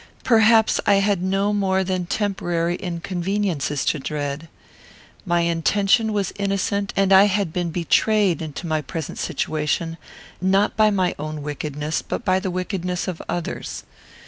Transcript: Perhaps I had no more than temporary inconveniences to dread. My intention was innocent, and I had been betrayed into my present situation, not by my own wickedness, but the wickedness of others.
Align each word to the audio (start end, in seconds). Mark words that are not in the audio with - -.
Perhaps 0.23 0.79
I 0.87 0.95
had 0.95 1.21
no 1.21 1.53
more 1.53 1.83
than 1.83 2.07
temporary 2.07 2.75
inconveniences 2.75 3.85
to 3.85 3.99
dread. 3.99 4.49
My 5.27 5.41
intention 5.41 6.11
was 6.11 6.33
innocent, 6.39 6.91
and 6.95 7.13
I 7.13 7.25
had 7.25 7.53
been 7.53 7.69
betrayed 7.69 8.41
into 8.41 8.65
my 8.65 8.81
present 8.81 9.19
situation, 9.19 9.97
not 10.41 10.75
by 10.75 10.89
my 10.89 11.13
own 11.19 11.43
wickedness, 11.43 12.01
but 12.01 12.25
the 12.41 12.49
wickedness 12.49 13.07
of 13.07 13.21
others. 13.29 13.83